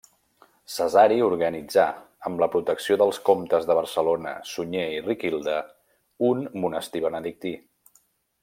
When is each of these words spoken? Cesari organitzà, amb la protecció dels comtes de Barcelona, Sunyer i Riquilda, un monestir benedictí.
Cesari 0.75 1.17
organitzà, 1.25 1.83
amb 2.29 2.41
la 2.43 2.47
protecció 2.55 2.97
dels 3.01 3.21
comtes 3.29 3.69
de 3.69 3.77
Barcelona, 3.83 4.33
Sunyer 4.55 4.89
i 4.97 4.99
Riquilda, 5.11 5.59
un 6.31 6.45
monestir 6.65 7.05
benedictí. 7.09 7.55